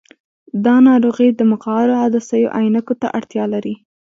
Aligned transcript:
دا 0.65 0.75
ناروغي 0.87 1.29
د 1.33 1.41
مقعرو 1.51 1.93
عدسیو 2.03 2.53
عینکو 2.59 2.93
ته 3.01 3.07
اړتیا 3.17 3.45
لري. 3.53 3.75